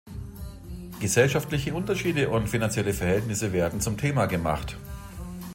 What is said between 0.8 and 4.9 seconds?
Gesellschaftliche Unterschiede und finanzielle Verhältnisse werden zum Thema gemacht.